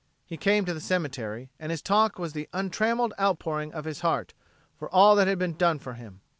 He 0.25 0.35
came 0.35 0.65
to 0.65 0.73
the 0.73 0.79
cemetery, 0.79 1.51
and 1.59 1.69
his 1.69 1.79
talk 1.79 2.17
was 2.17 2.33
the 2.33 2.49
untrammelled 2.53 3.13
outpouring 3.19 3.71
of 3.71 3.85
his 3.85 4.01
heart 4.01 4.33
for 4.75 4.89
all 4.89 5.15
that 5.15 5.27
had 5.27 5.37
been 5.37 5.53
done 5.53 5.77
for 5.77 5.93
him. 5.93 6.21